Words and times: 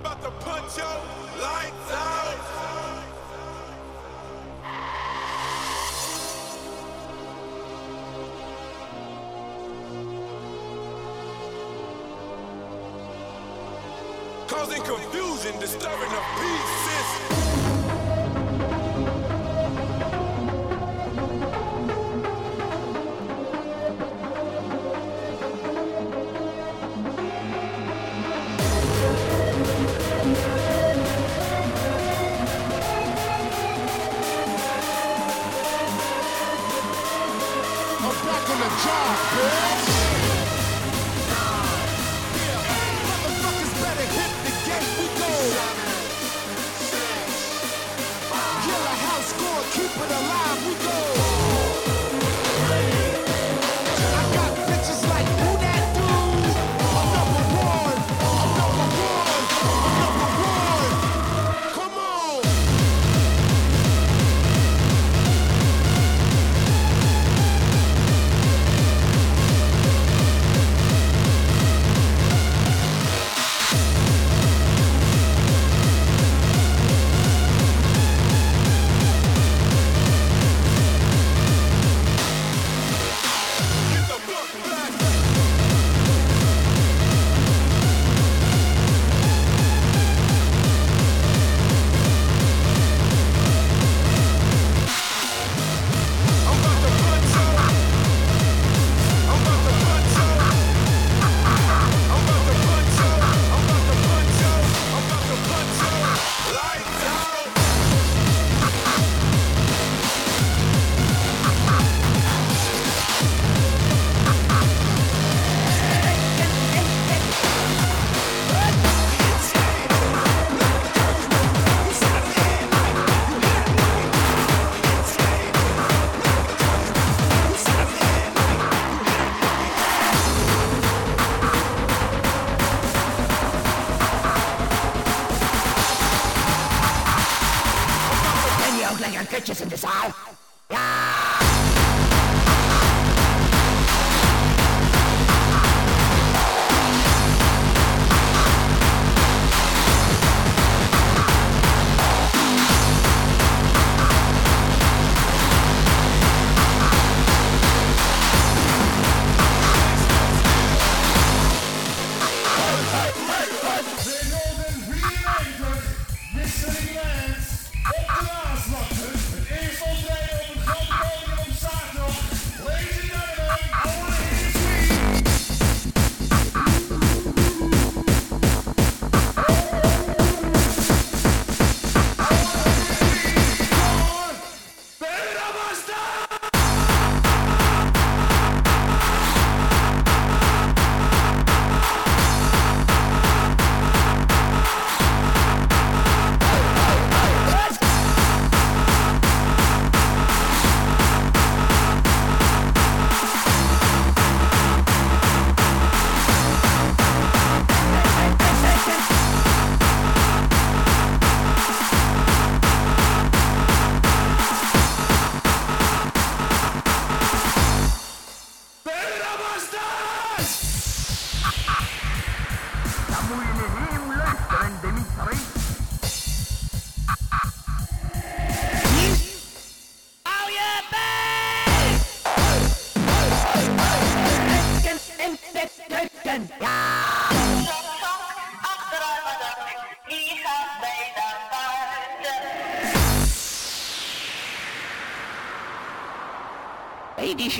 about 0.00 0.22
to 0.22 0.30
your 0.78 0.86
lights 1.42 1.92
out. 1.92 2.20
Causing 14.48 14.82
confusion, 14.82 15.60
disturbing 15.60 16.08
the 16.08 16.22
peace, 16.38 16.70
sis. 16.84 17.49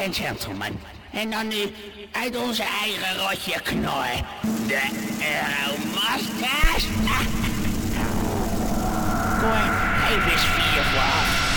en 0.00 0.14
gentlemen. 0.14 0.80
En 1.10 1.30
dan 1.30 1.48
nu 1.48 1.72
uit 2.12 2.36
onze 2.36 2.62
eigen 2.62 3.28
rotje 3.28 3.60
knor. 3.60 4.06
De 4.66 4.82
Euromasters. 5.34 6.84
Goed, 9.40 9.72
geef 10.02 10.32
eens 10.32 10.44
vier 10.44 10.82
voor 10.82 11.49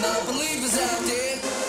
Some 0.00 0.12
non-believers 0.12 0.78
out 0.78 1.00
there. 1.04 1.59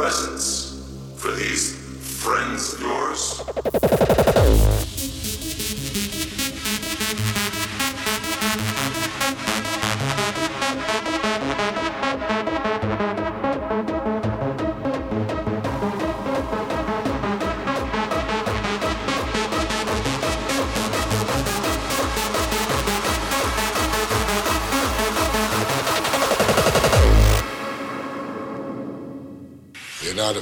presence. 0.00 0.59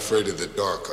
afraid 0.09 0.27
of 0.29 0.39
the 0.39 0.47
dark 0.57 0.89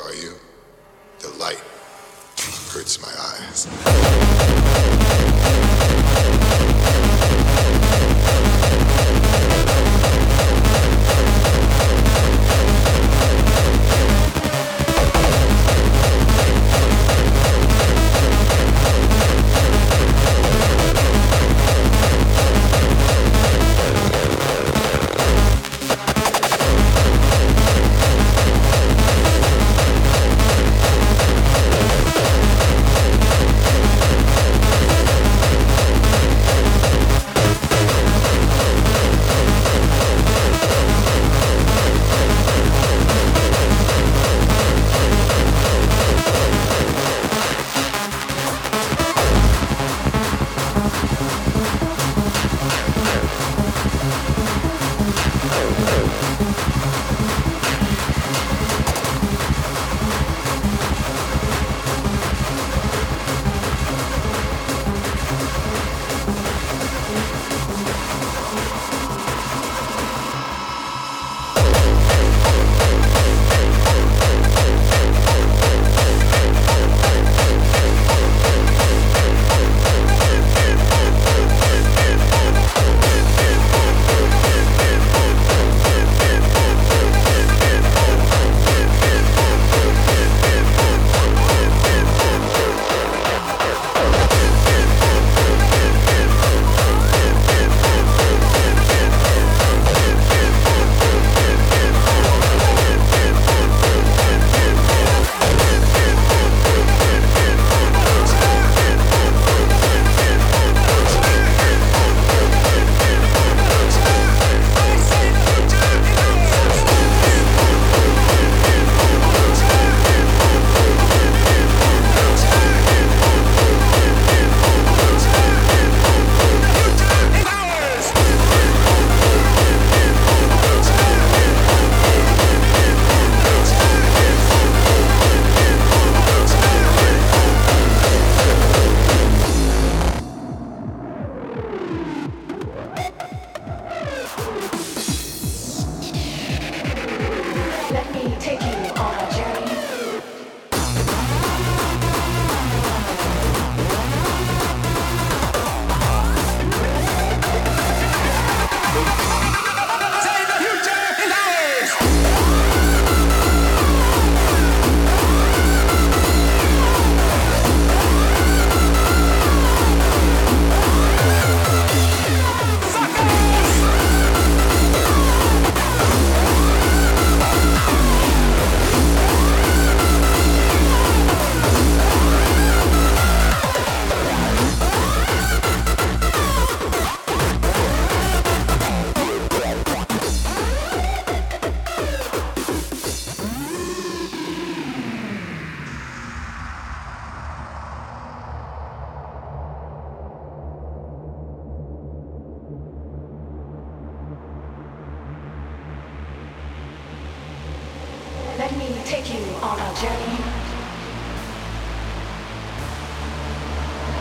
Let 208.78 208.90
me 208.92 209.02
take 209.06 209.34
you 209.34 209.40
on 209.64 209.80
a 209.80 209.94
journey. 210.02 210.36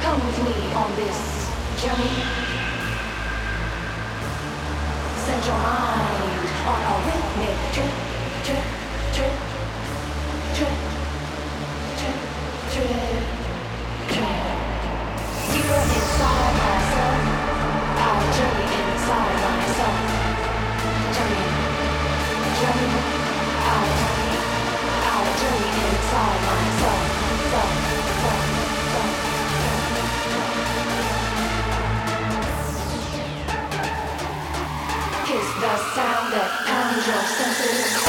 Come 0.00 0.24
with 0.24 0.38
me 0.44 0.72
on 0.74 0.94
this 0.94 1.50
journey. 1.82 2.14
Set 5.24 5.44
your 5.44 5.58
mind 5.58 6.48
on 6.70 6.80
a 6.86 6.94
rhythmic 7.04 7.72
trip. 7.72 8.13
the 35.64 35.76
sound 35.94 36.32
that 36.32 36.50
pounds 36.66 37.06
your 37.06 37.22
senses. 37.24 38.03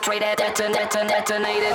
Concentrated, 0.00 0.38
deton, 0.38 0.72
deton, 0.72 1.08
detonated. 1.08 1.69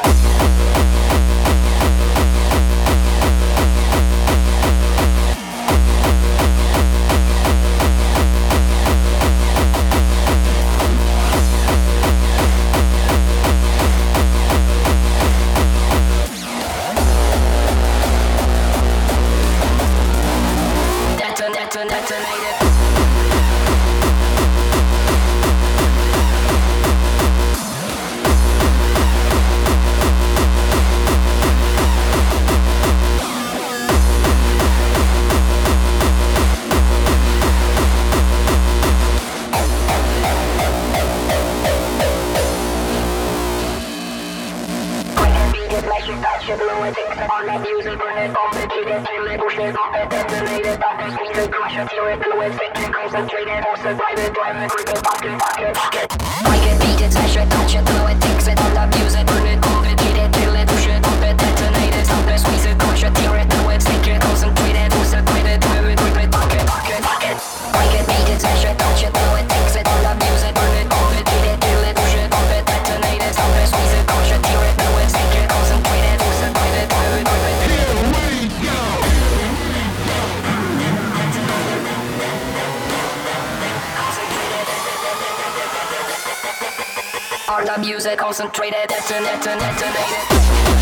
Concentrated, 88.15 88.89
deton, 88.89 89.23
deton, 89.23 89.59
detonated. 89.59 90.74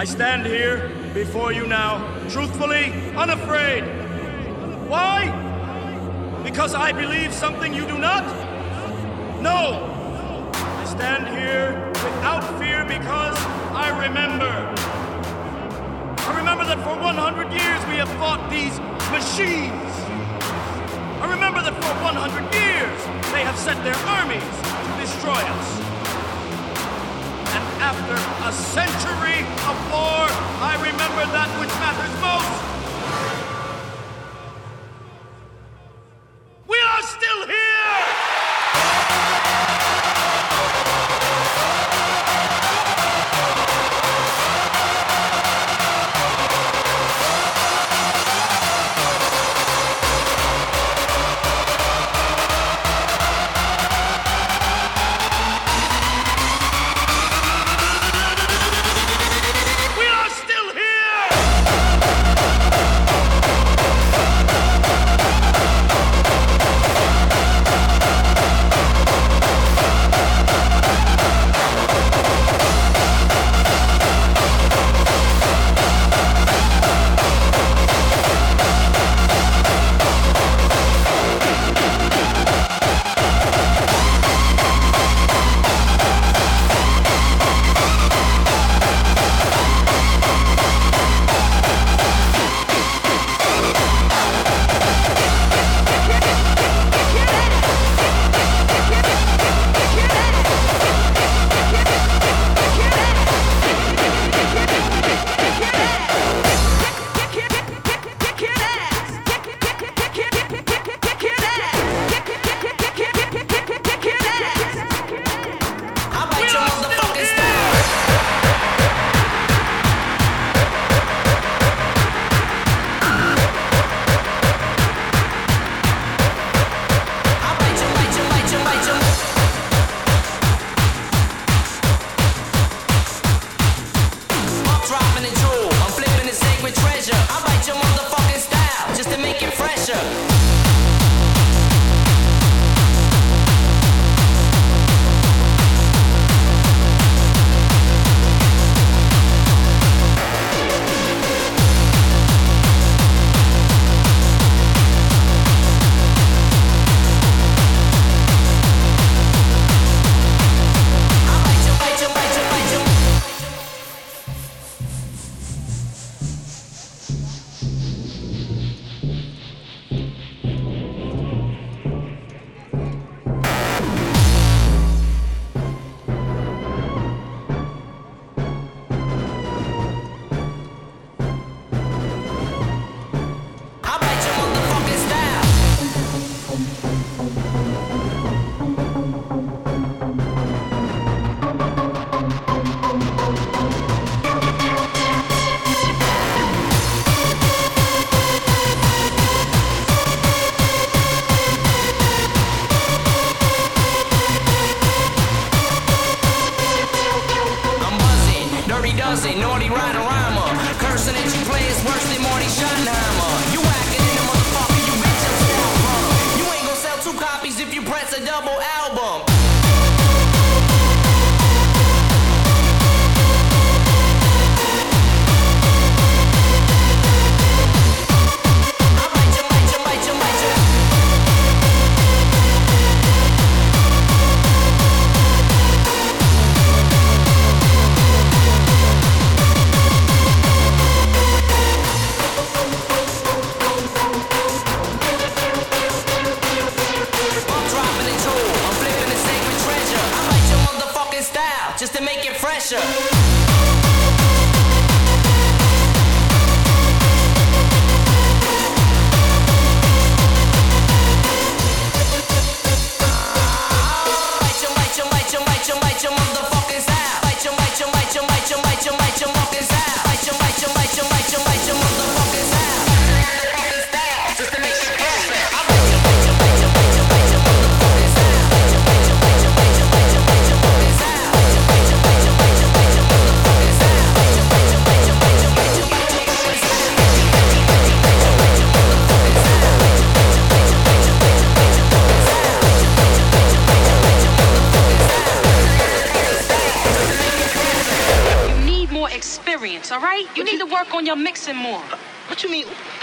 I 0.00 0.04
stand 0.04 0.46
here 0.46 0.88
before 1.12 1.52
you 1.52 1.66
now, 1.66 2.00
truthfully, 2.30 2.90
unafraid. 3.16 3.84
Why? 4.88 5.28
Because 6.42 6.74
I 6.74 6.90
believe 6.90 7.34
something 7.34 7.74
you 7.74 7.86
do 7.86 7.98
not? 7.98 8.24
No. 9.42 9.84
I 10.54 10.84
stand 10.86 11.28
here 11.36 11.86
without 11.92 12.40
fear 12.58 12.82
because 12.86 13.36
I 13.76 13.90
remember. 14.02 14.72
I 16.16 16.34
remember 16.34 16.64
that 16.64 16.78
for 16.78 16.98
100 16.98 17.52
years 17.52 17.84
we 17.84 17.96
have 17.96 18.08
fought 18.16 18.48
these 18.48 18.80
machines. 19.12 19.92
I 21.20 21.30
remember 21.30 21.60
that 21.60 21.74
for 21.74 21.92
100 22.00 22.54
years 22.54 23.04
they 23.34 23.44
have 23.44 23.58
sent 23.58 23.84
their 23.84 24.00
armies 24.08 24.48
to 24.64 24.92
destroy 24.98 25.34
us. 25.34 25.89
After 27.90 28.14
a 28.46 28.52
century 28.52 29.40
of 29.66 29.74
war, 29.90 30.22
I 30.62 30.78
remember 30.78 31.26
that 31.34 31.50
which 31.58 31.74
matters 31.82 32.14
most. 32.22 32.79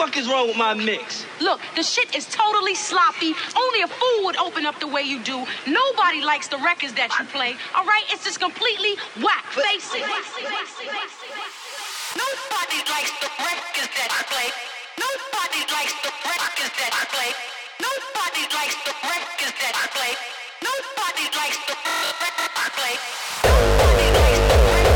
fuck 0.07 0.17
is 0.17 0.27
wrong 0.29 0.47
with 0.47 0.57
my 0.57 0.73
mix? 0.73 1.25
Look, 1.41 1.59
the 1.75 1.83
shit 1.83 2.15
is 2.15 2.25
totally 2.27 2.75
sloppy. 2.75 3.33
Only 3.55 3.81
a 3.81 3.87
fool 3.87 4.25
would 4.25 4.37
open 4.37 4.65
up 4.65 4.79
the 4.79 4.87
way 4.87 5.01
you 5.01 5.21
do. 5.23 5.45
Nobody 5.67 6.21
likes 6.23 6.47
the 6.47 6.57
records 6.57 6.93
that 6.93 7.11
you 7.19 7.25
play, 7.25 7.55
all 7.75 7.85
right? 7.85 8.03
It's 8.11 8.23
just 8.23 8.39
completely 8.39 8.95
whack. 9.21 9.45
Face 9.51 9.91
it. 9.93 10.07
Nobody 12.15 12.79
likes 12.87 13.11
the 13.19 13.29
records 13.35 13.91
that 13.99 14.09
you 14.15 14.23
play. 14.31 14.47
Nobody 14.95 15.61
likes 15.75 15.93
the 16.03 16.11
records 16.23 16.73
that 16.79 16.91
you 16.95 17.05
play. 17.11 17.31
Nobody 17.83 18.43
likes 18.55 18.77
the 18.87 18.93
records 19.03 19.55
that 19.59 19.75
you 19.75 19.87
play. 19.91 20.13
Nobody 20.63 21.25
likes 21.35 21.59
the 21.67 21.75
records 21.83 22.15
that 22.15 22.63
you 22.63 22.71
play. 22.71 22.95
Nobody 22.95 23.75
likes 23.75 24.47
the 24.55 24.63
records. 24.63 24.86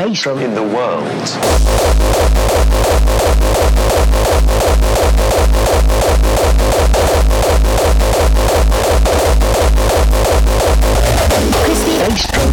Bass 0.00 0.26
in 0.26 0.54
the 0.54 0.62
world. 0.62 1.04
Crispy 11.64 11.98
bass 11.98 12.26
drum. 12.32 12.50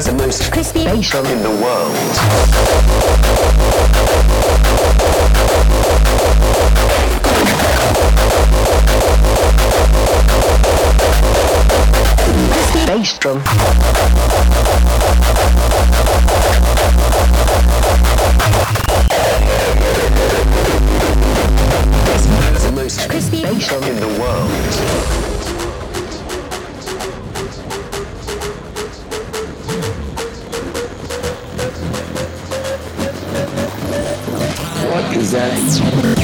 The 0.00 0.12
most 0.12 0.50
crispy 0.50 0.84
bass 0.84 1.14
in 1.14 1.42
the 1.42 1.50
world. 1.50 1.96
Bass 12.90 13.18
drum. 13.18 13.38
The 22.58 22.72
most 22.74 23.08
crispy 23.08 23.42
bass 23.42 23.68
drum 23.68 23.84
in 23.84 24.00
the 24.00 24.08
world. 24.18 24.50
What 34.90 35.16
is 35.16 35.30
that? 35.30 36.19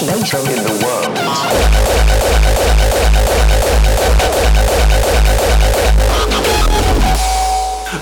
Most 0.00 0.12
crunchy 0.12 0.30
bass 0.30 0.30
drum 0.30 0.46
in 0.46 0.64
the 0.64 0.70
world. 0.84 1.16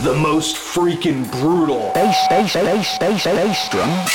The 0.03 0.15
most 0.15 0.57
freaking 0.57 1.31
brutal. 1.41 1.91
Bass, 1.95 2.29
bass, 2.29 2.55
bass, 2.55 2.99
bass, 2.99 3.25
bass 3.25 3.69
drum. 3.71 4.07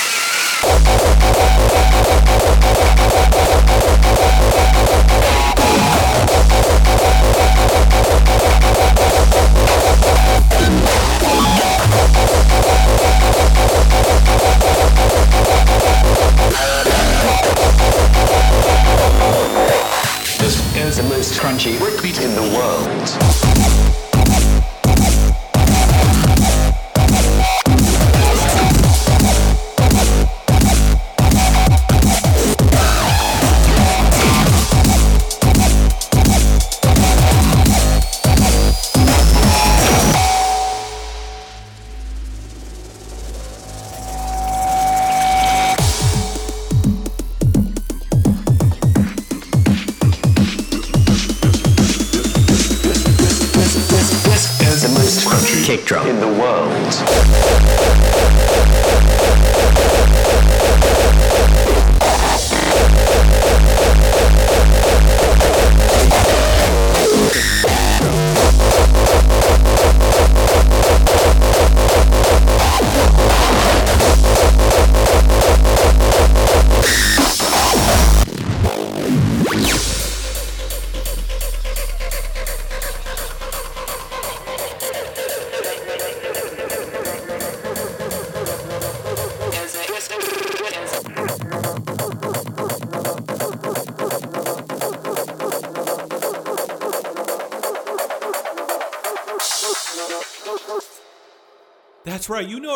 This 20.38 20.76
is 20.76 20.96
the 20.98 21.02
most 21.04 21.34
crunchy 21.34 21.76
breakbeat 21.78 22.20
in 22.22 22.34
the 22.34 22.42
world. 22.56 24.03